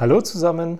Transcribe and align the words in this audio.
Hallo 0.00 0.22
zusammen. 0.22 0.78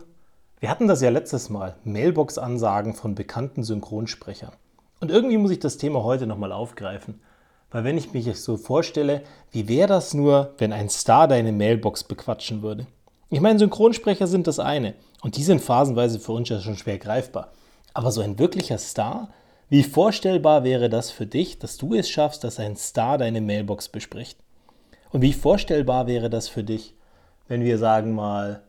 Wir 0.61 0.71
hatten 0.71 0.89
das 0.89 1.03
ja 1.03 1.11
letztes 1.11 1.51
Mal, 1.51 1.77
Mailbox-Ansagen 1.85 2.95
von 2.95 3.15
bekannten 3.15 3.63
Synchronsprechern. 3.63 4.53
Und 4.99 5.11
irgendwie 5.11 5.37
muss 5.37 5.51
ich 5.51 5.59
das 5.59 5.77
Thema 5.77 6.03
heute 6.05 6.27
nochmal 6.27 6.53
aufgreifen. 6.53 7.21
Weil 7.71 7.85
wenn 7.85 7.99
ich 7.99 8.15
mich 8.15 8.35
so 8.41 8.57
vorstelle, 8.57 9.21
wie 9.51 9.69
wäre 9.69 9.89
das 9.89 10.15
nur, 10.15 10.55
wenn 10.57 10.73
ein 10.73 10.89
Star 10.89 11.29
deine 11.29 11.53
Mailbox 11.53 12.05
bequatschen 12.05 12.63
würde? 12.63 12.87
Ich 13.29 13.43
meine, 13.43 13.59
Synchronsprecher 13.59 14.27
sind 14.27 14.47
das 14.47 14.59
eine. 14.59 14.95
Und 15.21 15.37
die 15.37 15.45
sind 15.45 15.61
phasenweise 15.61 16.19
für 16.19 16.33
uns 16.33 16.49
ja 16.49 16.59
schon 16.59 16.79
schwer 16.79 16.97
greifbar. 16.97 17.53
Aber 17.93 18.13
so 18.13 18.23
ein 18.23 18.39
wirklicher 18.39 18.79
Star? 18.79 19.29
Wie 19.69 19.83
vorstellbar 19.83 20.65
wäre 20.65 20.89
das 20.89 21.11
für 21.11 21.27
dich, 21.27 21.59
dass 21.59 21.77
du 21.77 21.93
es 21.95 22.09
schaffst, 22.09 22.43
dass 22.43 22.59
ein 22.59 22.75
Star 22.75 23.19
deine 23.19 23.43
Mailbox 23.43 23.91
bespricht? 23.91 24.39
Und 25.11 25.21
wie 25.21 25.35
vorstellbar 25.35 26.07
wäre 26.07 26.31
das 26.31 26.49
für 26.49 26.65
dich, 26.65 26.95
wenn 27.49 27.63
wir 27.63 27.77
sagen 27.77 28.15
mal, 28.15 28.63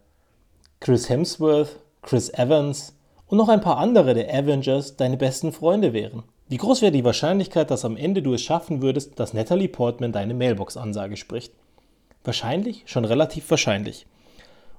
Chris 0.82 1.10
Hemsworth, 1.10 1.78
Chris 2.02 2.34
Evans 2.34 2.96
und 3.28 3.38
noch 3.38 3.50
ein 3.50 3.62
paar 3.62 3.78
andere 3.78 4.16
der 4.16 4.34
Avengers 4.34 4.98
deine 4.98 5.16
besten 5.16 5.52
Freunde 5.52 5.94
wären. 5.94 6.24
Wie 6.50 6.58
groß 6.58 6.82
wäre 6.82 6.92
die 6.92 7.06
Wahrscheinlichkeit, 7.06 7.70
dass 7.70 7.86
am 7.86 7.96
Ende 7.96 8.24
du 8.24 8.34
es 8.34 8.42
schaffen 8.42 8.82
würdest, 8.82 9.20
dass 9.20 9.36
Natalie 9.36 9.68
Portman 9.68 10.12
deine 10.12 10.34
Mailbox-Ansage 10.34 11.18
spricht? 11.18 11.54
Wahrscheinlich? 12.24 12.82
Schon 12.88 13.06
relativ 13.06 13.48
wahrscheinlich. 13.52 14.08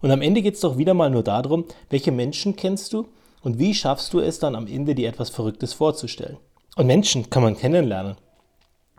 Und 0.01 0.11
am 0.11 0.23
Ende 0.23 0.43
geht 0.43 0.55
es 0.55 0.61
doch 0.61 0.77
wieder 0.77 0.93
mal 0.93 1.09
nur 1.09 1.23
darum, 1.23 1.67
welche 1.89 2.11
Menschen 2.11 2.57
kennst 2.57 2.93
du 2.93 3.07
und 3.41 3.61
wie 3.61 3.73
schaffst 3.73 4.13
du 4.13 4.19
es 4.19 4.41
dann 4.41 4.57
am 4.57 4.67
Ende, 4.67 4.97
dir 4.97 5.09
etwas 5.09 5.31
Verrücktes 5.31 5.73
vorzustellen. 5.73 6.39
Und 6.75 6.89
Menschen 6.89 7.31
kann 7.31 7.45
man 7.45 7.57
kennenlernen. 7.57 8.17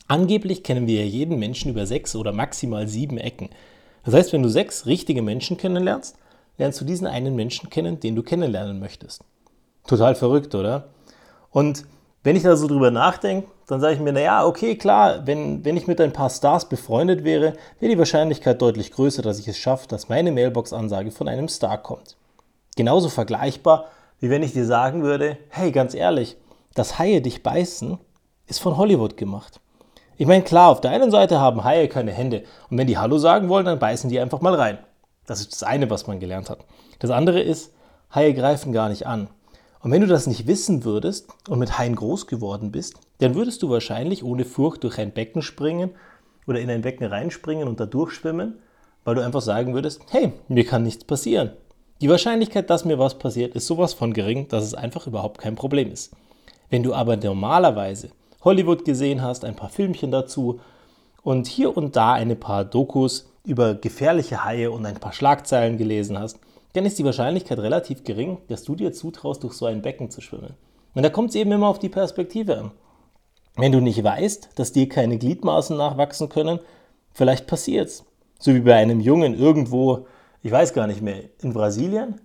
Angeblich 0.08 0.64
kennen 0.64 0.88
wir 0.88 1.02
ja 1.02 1.06
jeden 1.06 1.38
Menschen 1.38 1.70
über 1.70 1.86
sechs 1.86 2.16
oder 2.16 2.32
maximal 2.32 2.88
sieben 2.88 3.18
Ecken. 3.18 3.50
Das 4.06 4.14
heißt, 4.14 4.32
wenn 4.32 4.44
du 4.44 4.50
sechs 4.50 4.86
richtige 4.86 5.22
Menschen 5.22 5.58
kennenlernst, 5.58 6.18
lernst 6.58 6.80
du 6.82 6.86
diesen 6.86 7.08
einen 7.08 7.36
Menschen 7.36 7.70
kennen, 7.70 8.00
den 8.00 8.16
du 8.16 8.24
kennenlernen 8.24 8.80
möchtest. 8.80 9.24
Total 9.88 10.16
verrückt, 10.16 10.56
oder? 10.56 10.90
Und 11.52 11.86
wenn 12.24 12.36
ich 12.36 12.44
da 12.44 12.56
so 12.56 12.68
drüber 12.68 12.90
nachdenke, 12.90 13.48
dann 13.68 13.82
sage 13.82 13.96
ich 13.96 14.00
mir, 14.00 14.14
naja, 14.14 14.46
okay, 14.46 14.76
klar, 14.76 15.26
wenn, 15.26 15.64
wenn 15.66 15.78
ich 15.78 15.88
mit 15.88 16.00
ein 16.00 16.14
paar 16.14 16.30
Stars 16.30 16.68
befreundet 16.70 17.24
wäre, 17.24 17.54
wäre 17.80 17.92
die 17.92 17.98
Wahrscheinlichkeit 17.98 18.62
deutlich 18.62 18.92
größer, 18.92 19.22
dass 19.22 19.40
ich 19.40 19.48
es 19.48 19.58
schaffe, 19.58 19.88
dass 19.88 20.10
meine 20.10 20.32
Mailbox-Ansage 20.32 21.12
von 21.12 21.28
einem 21.28 21.48
Star 21.48 21.78
kommt. 21.78 22.18
Genauso 22.76 23.10
vergleichbar, 23.10 23.86
wie 24.20 24.30
wenn 24.30 24.44
ich 24.44 24.54
dir 24.54 24.66
sagen 24.66 25.04
würde, 25.04 25.38
hey, 25.50 25.72
ganz 25.72 25.94
ehrlich, 25.94 26.38
das 26.74 26.98
Haie 26.98 27.22
dich 27.22 27.44
beißen, 27.44 27.98
ist 28.48 28.60
von 28.60 28.78
Hollywood 28.78 29.18
gemacht. 29.18 29.60
Ich 30.18 30.28
meine, 30.28 30.44
klar, 30.44 30.70
auf 30.70 30.82
der 30.82 30.92
einen 30.92 31.12
Seite 31.12 31.40
haben 31.40 31.64
Haie 31.64 31.88
keine 31.88 32.12
Hände 32.12 32.44
und 32.70 32.78
wenn 32.78 32.88
die 32.88 32.98
Hallo 32.98 33.18
sagen 33.18 33.50
wollen, 33.50 33.66
dann 33.66 33.80
beißen 33.80 34.10
die 34.10 34.20
einfach 34.20 34.42
mal 34.42 34.56
rein. 34.56 34.78
Das 35.26 35.40
ist 35.40 35.52
das 35.52 35.64
eine, 35.64 35.90
was 35.90 36.08
man 36.08 36.20
gelernt 36.20 36.50
hat. 36.50 36.66
Das 37.00 37.12
andere 37.12 37.42
ist, 37.42 37.74
Haie 38.14 38.34
greifen 38.34 38.74
gar 38.74 38.90
nicht 38.90 39.08
an. 39.08 39.28
Und 39.82 39.92
wenn 39.92 40.02
du 40.02 40.08
das 40.08 40.28
nicht 40.28 40.48
wissen 40.48 40.86
würdest 40.86 41.28
und 41.50 41.60
mit 41.60 41.78
Haien 41.78 41.96
groß 41.96 42.28
geworden 42.28 42.72
bist, 42.72 42.96
dann 43.20 43.36
würdest 43.36 43.62
du 43.64 43.70
wahrscheinlich 43.70 44.24
ohne 44.24 44.46
Furcht 44.46 44.84
durch 44.84 44.98
ein 44.98 45.12
Becken 45.12 45.42
springen 45.42 45.92
oder 46.48 46.60
in 46.60 46.70
ein 46.70 46.82
Becken 46.82 47.06
reinspringen 47.06 47.68
und 47.68 47.80
da 47.80 47.86
durchschwimmen, 47.86 48.60
weil 49.04 49.16
du 49.16 49.24
einfach 49.24 49.42
sagen 49.42 49.74
würdest, 49.74 50.02
hey, 50.10 50.32
mir 50.48 50.66
kann 50.66 50.84
nichts 50.84 51.04
passieren. 51.04 51.52
Die 52.02 52.10
Wahrscheinlichkeit, 52.10 52.70
dass 52.70 52.86
mir 52.86 53.00
was 53.00 53.18
passiert, 53.18 53.56
ist 53.56 53.68
sowas 53.68 53.94
von 53.94 54.14
gering, 54.14 54.48
dass 54.48 54.64
es 54.64 54.74
einfach 54.74 55.08
überhaupt 55.08 55.40
kein 55.40 55.56
Problem 55.56 55.92
ist. 55.92 56.14
Wenn 56.70 56.84
du 56.84 56.94
aber 56.94 57.18
normalerweise 57.18 58.10
Hollywood 58.44 58.86
gesehen 58.86 59.22
hast, 59.22 59.46
ein 59.46 59.56
paar 59.56 59.70
Filmchen 59.70 60.12
dazu 60.12 60.60
und 61.24 61.48
hier 61.48 61.76
und 61.76 61.96
da 61.96 62.14
ein 62.14 62.38
paar 62.40 62.66
Dokus 62.66 63.33
über 63.46 63.76
gefährliche 63.76 64.44
Haie 64.44 64.72
und 64.72 64.86
ein 64.86 64.96
paar 64.96 65.14
Schlagzeilen 65.14 65.78
gelesen 65.78 66.18
hast, 66.18 66.40
dann 66.74 66.86
ist 66.86 66.98
die 66.98 67.06
Wahrscheinlichkeit 67.06 67.60
relativ 67.60 68.04
gering, 68.04 68.40
dass 68.48 68.64
du 68.64 68.76
dir 68.76 68.94
zutraust, 68.94 69.44
durch 69.44 69.54
so 69.54 69.66
ein 69.66 69.82
Becken 69.82 70.10
zu 70.10 70.22
schwimmen. 70.22 70.56
Und 70.96 71.04
da 71.04 71.10
kommt 71.10 71.30
es 71.30 71.36
eben 71.36 71.52
immer 71.52 71.68
auf 71.68 71.80
die 71.80 71.90
Perspektive 71.90 72.58
an. 72.58 72.72
Wenn 73.56 73.72
du 73.72 73.80
nicht 73.80 74.04
weißt, 74.04 74.50
dass 74.56 74.72
dir 74.72 74.90
keine 74.90 75.18
Gliedmaßen 75.18 75.78
nachwachsen 75.78 76.30
können, 76.30 76.60
vielleicht 77.14 77.46
passiert's. 77.46 78.04
So 78.40 78.54
wie 78.54 78.62
bei 78.62 78.76
einem 78.76 79.00
Jungen 79.00 79.38
irgendwo, 79.38 80.08
ich 80.42 80.52
weiß 80.52 80.74
gar 80.74 80.88
nicht 80.88 81.02
mehr, 81.02 81.24
in 81.42 81.54
Brasilien? 81.54 82.20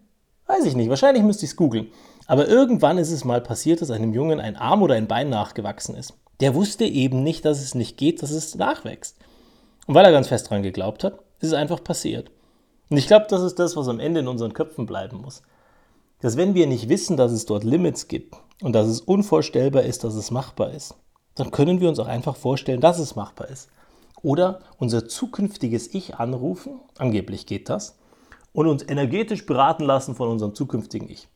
Weiß 0.47 0.65
ich 0.65 0.75
nicht, 0.75 0.89
wahrscheinlich 0.89 1.23
müsste 1.23 1.45
ich 1.45 1.51
es 1.51 1.57
googeln. 1.57 1.89
Aber 2.27 2.49
irgendwann 2.49 2.99
ist 2.99 3.11
es 3.11 3.25
mal 3.25 3.41
passiert, 3.41 3.83
dass 3.83 3.91
einem 3.91 4.15
Jungen 4.15 4.41
ein 4.41 4.57
Arm 4.57 4.83
oder 4.83 4.95
ein 4.95 5.09
Bein 5.09 5.29
nachgewachsen 5.29 5.95
ist. 5.95 6.15
Der 6.41 6.55
wusste 6.55 6.85
eben 6.85 7.23
nicht, 7.23 7.45
dass 7.45 7.61
es 7.61 7.75
nicht 7.75 7.97
geht, 7.97 8.23
dass 8.23 8.31
es 8.31 8.55
nachwächst. 8.55 9.17
Und 9.89 9.95
weil 9.95 10.05
er 10.05 10.13
ganz 10.13 10.29
fest 10.29 10.51
dran 10.51 10.63
geglaubt 10.63 11.03
hat, 11.03 11.15
ist 11.41 11.49
es 11.49 11.55
einfach 11.55 11.83
passiert. 11.83 12.31
Und 12.91 12.99
ich 12.99 13.07
glaube, 13.07 13.25
das 13.31 13.43
ist 13.43 13.59
das, 13.59 13.75
was 13.75 13.89
am 13.89 14.01
Ende 14.01 14.21
in 14.21 14.29
unseren 14.29 14.53
Köpfen 14.53 14.85
bleiben 14.85 15.23
muss. 15.23 15.43
Dass 16.21 16.37
wenn 16.37 16.55
wir 16.55 16.67
nicht 16.67 16.91
wissen, 16.91 17.17
dass 17.17 17.33
es 17.33 17.47
dort 17.47 17.65
Limits 17.65 18.07
gibt 18.07 18.37
und 18.61 18.75
dass 18.75 18.87
es 18.87 19.01
unvorstellbar 19.01 19.85
ist, 19.85 20.05
dass 20.05 20.15
es 20.15 20.31
machbar 20.31 20.73
ist, 20.73 20.95
dann 21.37 21.51
können 21.51 21.81
wir 21.81 21.89
uns 21.89 21.99
auch 21.99 22.07
einfach 22.07 22.37
vorstellen, 22.37 22.83
dass 22.83 22.99
es 22.99 23.17
machbar 23.17 23.49
ist. 23.49 23.71
Oder 24.21 24.61
unser 24.77 25.09
zukünftiges 25.09 25.95
Ich 25.95 26.17
anrufen, 26.17 26.81
angeblich 26.99 27.47
geht 27.47 27.71
das, 27.71 27.97
und 28.53 28.67
uns 28.67 28.87
energetisch 28.87 29.47
beraten 29.47 29.85
lassen 29.85 30.15
von 30.15 30.29
unserem 30.29 30.55
zukünftigen 30.55 31.09
Ich. 31.09 31.29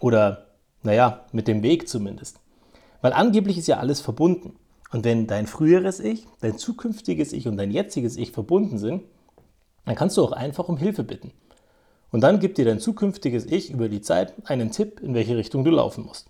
Oder, 0.00 0.48
naja, 0.82 1.26
mit 1.30 1.46
dem 1.46 1.62
Weg 1.62 1.88
zumindest. 1.88 2.40
Weil 3.00 3.12
angeblich 3.12 3.58
ist 3.58 3.68
ja 3.68 3.78
alles 3.78 4.00
verbunden. 4.00 4.56
Und 4.92 5.04
wenn 5.04 5.26
dein 5.26 5.46
früheres 5.46 6.00
Ich, 6.00 6.26
dein 6.40 6.58
zukünftiges 6.58 7.32
Ich 7.32 7.48
und 7.48 7.56
dein 7.56 7.70
jetziges 7.70 8.16
Ich 8.16 8.30
verbunden 8.30 8.78
sind, 8.78 9.02
dann 9.86 9.94
kannst 9.94 10.16
du 10.16 10.22
auch 10.22 10.32
einfach 10.32 10.68
um 10.68 10.76
Hilfe 10.76 11.02
bitten. 11.02 11.32
Und 12.10 12.20
dann 12.20 12.40
gibt 12.40 12.58
dir 12.58 12.66
dein 12.66 12.78
zukünftiges 12.78 13.46
Ich 13.46 13.70
über 13.70 13.88
die 13.88 14.02
Zeit 14.02 14.34
einen 14.44 14.70
Tipp, 14.70 15.00
in 15.00 15.14
welche 15.14 15.36
Richtung 15.36 15.64
du 15.64 15.70
laufen 15.70 16.04
musst. 16.04 16.28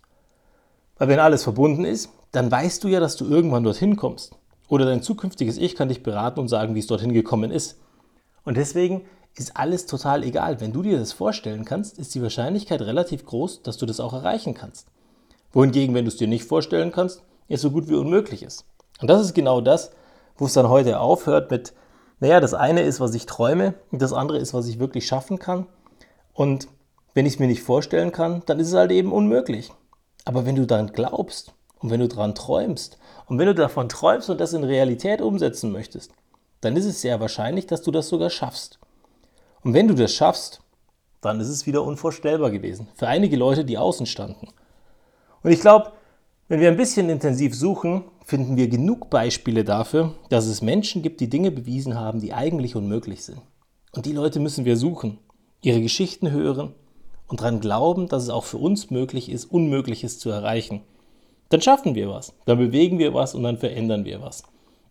Weil 0.96 1.08
wenn 1.08 1.18
alles 1.18 1.42
verbunden 1.42 1.84
ist, 1.84 2.10
dann 2.30 2.50
weißt 2.50 2.84
du 2.84 2.88
ja, 2.88 3.00
dass 3.00 3.16
du 3.16 3.26
irgendwann 3.26 3.64
dorthin 3.64 3.96
kommst. 3.96 4.36
Oder 4.68 4.86
dein 4.86 5.02
zukünftiges 5.02 5.58
Ich 5.58 5.74
kann 5.74 5.88
dich 5.88 6.04
beraten 6.04 6.38
und 6.38 6.48
sagen, 6.48 6.76
wie 6.76 6.78
es 6.78 6.86
dorthin 6.86 7.12
gekommen 7.12 7.50
ist. 7.50 7.80
Und 8.44 8.56
deswegen 8.56 9.02
ist 9.34 9.56
alles 9.56 9.86
total 9.86 10.22
egal. 10.22 10.60
Wenn 10.60 10.72
du 10.72 10.82
dir 10.82 10.98
das 10.98 11.12
vorstellen 11.12 11.64
kannst, 11.64 11.98
ist 11.98 12.14
die 12.14 12.22
Wahrscheinlichkeit 12.22 12.80
relativ 12.80 13.26
groß, 13.26 13.62
dass 13.62 13.76
du 13.76 13.86
das 13.86 13.98
auch 13.98 14.12
erreichen 14.12 14.54
kannst. 14.54 14.86
Wohingegen, 15.52 15.94
wenn 15.96 16.04
du 16.04 16.10
es 16.10 16.16
dir 16.16 16.28
nicht 16.28 16.44
vorstellen 16.44 16.92
kannst, 16.92 17.22
es 17.48 17.60
so 17.60 17.70
gut 17.70 17.88
wie 17.88 17.94
unmöglich 17.94 18.42
ist. 18.42 18.64
Und 19.00 19.08
das 19.08 19.20
ist 19.20 19.34
genau 19.34 19.60
das, 19.60 19.90
wo 20.36 20.46
es 20.46 20.52
dann 20.52 20.68
heute 20.68 21.00
aufhört 21.00 21.50
mit, 21.50 21.72
naja, 22.20 22.40
das 22.40 22.54
eine 22.54 22.82
ist, 22.82 23.00
was 23.00 23.14
ich 23.14 23.26
träume, 23.26 23.74
und 23.90 24.00
das 24.00 24.12
andere 24.12 24.38
ist, 24.38 24.54
was 24.54 24.68
ich 24.68 24.78
wirklich 24.78 25.06
schaffen 25.06 25.38
kann. 25.38 25.66
Und 26.32 26.68
wenn 27.14 27.26
ich 27.26 27.34
es 27.34 27.38
mir 27.38 27.48
nicht 27.48 27.62
vorstellen 27.62 28.12
kann, 28.12 28.42
dann 28.46 28.60
ist 28.60 28.68
es 28.68 28.74
halt 28.74 28.90
eben 28.90 29.12
unmöglich. 29.12 29.72
Aber 30.24 30.46
wenn 30.46 30.56
du 30.56 30.66
daran 30.66 30.92
glaubst 30.92 31.52
und 31.80 31.90
wenn 31.90 32.00
du 32.00 32.08
daran 32.08 32.34
träumst 32.34 32.98
und 33.26 33.38
wenn 33.38 33.46
du 33.46 33.54
davon 33.54 33.88
träumst 33.88 34.30
und 34.30 34.40
das 34.40 34.52
in 34.52 34.64
Realität 34.64 35.20
umsetzen 35.20 35.72
möchtest, 35.72 36.12
dann 36.60 36.76
ist 36.76 36.84
es 36.84 37.00
sehr 37.00 37.20
wahrscheinlich, 37.20 37.66
dass 37.66 37.82
du 37.82 37.90
das 37.90 38.08
sogar 38.08 38.30
schaffst. 38.30 38.78
Und 39.62 39.74
wenn 39.74 39.88
du 39.88 39.94
das 39.94 40.12
schaffst, 40.14 40.60
dann 41.20 41.40
ist 41.40 41.48
es 41.48 41.66
wieder 41.66 41.82
unvorstellbar 41.82 42.50
gewesen. 42.50 42.88
Für 42.94 43.08
einige 43.08 43.36
Leute, 43.36 43.64
die 43.64 43.78
außen 43.78 44.06
standen. 44.06 44.48
Und 45.42 45.50
ich 45.50 45.60
glaube, 45.60 45.92
wenn 46.52 46.60
wir 46.60 46.68
ein 46.68 46.76
bisschen 46.76 47.08
intensiv 47.08 47.54
suchen, 47.54 48.04
finden 48.26 48.58
wir 48.58 48.68
genug 48.68 49.08
Beispiele 49.08 49.64
dafür, 49.64 50.16
dass 50.28 50.44
es 50.44 50.60
Menschen 50.60 51.00
gibt, 51.00 51.22
die 51.22 51.30
Dinge 51.30 51.50
bewiesen 51.50 51.98
haben, 51.98 52.20
die 52.20 52.34
eigentlich 52.34 52.76
unmöglich 52.76 53.24
sind. 53.24 53.40
Und 53.92 54.04
die 54.04 54.12
Leute 54.12 54.38
müssen 54.38 54.66
wir 54.66 54.76
suchen, 54.76 55.16
ihre 55.62 55.80
Geschichten 55.80 56.30
hören 56.30 56.74
und 57.26 57.40
daran 57.40 57.60
glauben, 57.60 58.06
dass 58.06 58.24
es 58.24 58.28
auch 58.28 58.44
für 58.44 58.58
uns 58.58 58.90
möglich 58.90 59.30
ist, 59.30 59.46
Unmögliches 59.46 60.18
zu 60.18 60.28
erreichen. 60.28 60.82
Dann 61.48 61.62
schaffen 61.62 61.94
wir 61.94 62.10
was, 62.10 62.34
dann 62.44 62.58
bewegen 62.58 62.98
wir 62.98 63.14
was 63.14 63.34
und 63.34 63.44
dann 63.44 63.56
verändern 63.56 64.04
wir 64.04 64.20
was. 64.20 64.42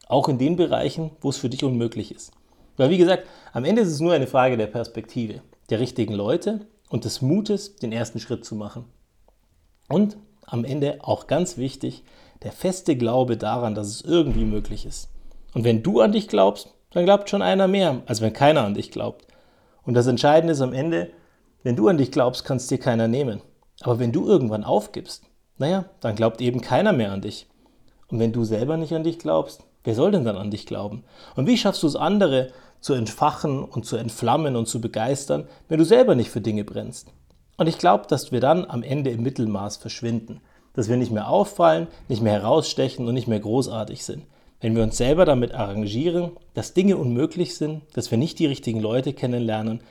Auch 0.07 0.29
in 0.29 0.39
den 0.39 0.55
Bereichen, 0.55 1.11
wo 1.21 1.29
es 1.29 1.37
für 1.37 1.49
dich 1.49 1.63
unmöglich 1.63 2.11
ist. 2.11 2.31
Weil 2.77 2.89
wie 2.89 2.97
gesagt, 2.97 3.27
am 3.53 3.65
Ende 3.65 3.83
ist 3.83 3.89
es 3.89 3.99
nur 3.99 4.13
eine 4.13 4.25
Frage 4.25 4.57
der 4.57 4.65
Perspektive, 4.65 5.43
der 5.69 5.79
richtigen 5.79 6.15
Leute 6.15 6.65
und 6.89 7.05
des 7.05 7.21
Mutes, 7.21 7.75
den 7.75 7.91
ersten 7.91 8.19
Schritt 8.19 8.45
zu 8.45 8.55
machen. 8.55 8.85
Und 9.89 10.17
am 10.45 10.65
Ende 10.65 10.99
auch 11.01 11.27
ganz 11.27 11.57
wichtig, 11.57 12.03
der 12.43 12.51
feste 12.51 12.95
Glaube 12.95 13.37
daran, 13.37 13.75
dass 13.75 13.87
es 13.87 14.01
irgendwie 14.01 14.45
möglich 14.45 14.85
ist. 14.85 15.09
Und 15.53 15.63
wenn 15.63 15.83
du 15.83 16.01
an 16.01 16.11
dich 16.11 16.27
glaubst, 16.27 16.73
dann 16.91 17.05
glaubt 17.05 17.29
schon 17.29 17.41
einer 17.41 17.67
mehr, 17.67 18.01
als 18.05 18.21
wenn 18.21 18.33
keiner 18.33 18.63
an 18.63 18.73
dich 18.73 18.91
glaubt. 18.91 19.25
Und 19.83 19.93
das 19.93 20.07
Entscheidende 20.07 20.53
ist 20.53 20.61
am 20.61 20.73
Ende, 20.73 21.11
wenn 21.63 21.75
du 21.75 21.87
an 21.87 21.97
dich 21.97 22.11
glaubst, 22.11 22.43
kann 22.43 22.57
es 22.57 22.67
dir 22.67 22.79
keiner 22.79 23.07
nehmen. 23.07 23.41
Aber 23.81 23.99
wenn 23.99 24.11
du 24.11 24.27
irgendwann 24.27 24.63
aufgibst, 24.63 25.23
naja, 25.57 25.85
dann 25.99 26.15
glaubt 26.15 26.41
eben 26.41 26.61
keiner 26.61 26.93
mehr 26.93 27.11
an 27.11 27.21
dich. 27.21 27.47
Und 28.07 28.19
wenn 28.19 28.33
du 28.33 28.43
selber 28.43 28.77
nicht 28.77 28.93
an 28.93 29.03
dich 29.03 29.19
glaubst, 29.19 29.63
wer 29.83 29.95
soll 29.95 30.11
denn 30.11 30.25
dann 30.25 30.37
an 30.37 30.51
dich 30.51 30.65
glauben? 30.65 31.03
Und 31.35 31.47
wie 31.47 31.57
schaffst 31.57 31.83
du 31.83 31.87
es, 31.87 31.95
andere 31.95 32.51
zu 32.79 32.93
entfachen 32.93 33.63
und 33.63 33.85
zu 33.85 33.95
entflammen 33.95 34.55
und 34.55 34.67
zu 34.67 34.81
begeistern, 34.81 35.47
wenn 35.69 35.79
du 35.79 35.85
selber 35.85 36.15
nicht 36.15 36.29
für 36.29 36.41
Dinge 36.41 36.63
brennst? 36.63 37.07
Und 37.61 37.67
ich 37.67 37.77
glaube, 37.77 38.05
dass 38.07 38.31
wir 38.31 38.39
dann 38.39 38.65
am 38.65 38.81
Ende 38.81 39.11
im 39.11 39.21
Mittelmaß 39.21 39.77
verschwinden. 39.77 40.41
Dass 40.73 40.89
wir 40.89 40.97
nicht 40.97 41.11
mehr 41.11 41.29
auffallen, 41.29 41.85
nicht 42.07 42.23
mehr 42.23 42.33
herausstechen 42.33 43.07
und 43.07 43.13
nicht 43.13 43.27
mehr 43.27 43.39
großartig 43.39 44.03
sind. 44.03 44.23
Wenn 44.61 44.75
wir 44.75 44.81
uns 44.81 44.97
selber 44.97 45.25
damit 45.25 45.53
arrangieren, 45.53 46.31
dass 46.55 46.73
Dinge 46.73 46.97
unmöglich 46.97 47.55
sind, 47.55 47.83
dass 47.93 48.09
wir 48.09 48.17
nicht 48.17 48.39
die 48.39 48.47
richtigen 48.47 48.79
Leute 48.79 49.13
kennenlernen 49.13 49.81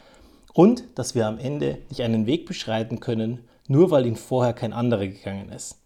Und 0.53 0.83
dass 0.97 1.15
wir 1.15 1.29
am 1.29 1.39
Ende 1.39 1.79
nicht 1.91 2.03
einen 2.03 2.27
Weg 2.27 2.45
beschreiten 2.45 2.99
können, 2.99 3.45
nur 3.69 3.93
weil 3.93 4.05
ihn 4.05 4.17
vorher 4.17 4.53
kein 4.53 4.73
anderer 4.73 5.07
gegangen 5.07 5.51
ist. 5.51 5.79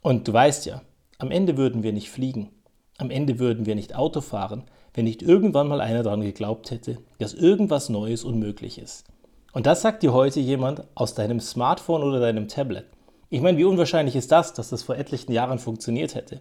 Und 0.00 0.26
du 0.26 0.32
weißt 0.32 0.64
ja, 0.64 0.80
am 1.18 1.30
Ende 1.30 1.58
würden 1.58 1.82
wir 1.82 1.92
nicht 1.92 2.08
fliegen, 2.08 2.48
am 2.96 3.10
Ende 3.10 3.38
würden 3.38 3.66
wir 3.66 3.74
nicht 3.74 3.94
Auto 3.94 4.22
fahren, 4.22 4.62
wenn 4.94 5.04
nicht 5.04 5.20
irgendwann 5.20 5.68
mal 5.68 5.82
einer 5.82 6.02
daran 6.02 6.22
geglaubt 6.22 6.70
hätte, 6.70 6.96
dass 7.18 7.34
irgendwas 7.34 7.90
Neues 7.90 8.24
unmöglich 8.24 8.78
ist. 8.78 9.04
Und 9.52 9.66
das 9.66 9.82
sagt 9.82 10.02
dir 10.02 10.12
heute 10.12 10.38
jemand 10.38 10.84
aus 10.94 11.14
deinem 11.14 11.40
Smartphone 11.40 12.04
oder 12.04 12.20
deinem 12.20 12.46
Tablet. 12.46 12.86
Ich 13.30 13.40
meine, 13.40 13.58
wie 13.58 13.64
unwahrscheinlich 13.64 14.16
ist 14.16 14.30
das, 14.30 14.52
dass 14.54 14.70
das 14.70 14.82
vor 14.82 14.96
etlichen 14.96 15.32
Jahren 15.32 15.58
funktioniert 15.58 16.14
hätte? 16.14 16.40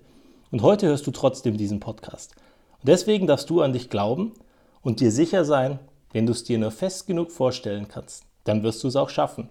Und 0.51 0.61
heute 0.61 0.87
hörst 0.87 1.07
du 1.07 1.11
trotzdem 1.11 1.57
diesen 1.57 1.79
Podcast. 1.79 2.35
Und 2.81 2.87
deswegen 2.87 3.27
darfst 3.27 3.49
du 3.49 3.61
an 3.61 3.73
dich 3.73 3.89
glauben 3.89 4.33
und 4.81 4.99
dir 4.99 5.11
sicher 5.11 5.43
sein, 5.43 5.79
wenn 6.11 6.25
du 6.25 6.31
es 6.31 6.43
dir 6.43 6.57
nur 6.57 6.71
fest 6.71 7.07
genug 7.07 7.31
vorstellen 7.31 7.87
kannst, 7.87 8.23
dann 8.43 8.63
wirst 8.63 8.83
du 8.83 8.87
es 8.87 8.95
auch 8.95 9.09
schaffen. 9.09 9.49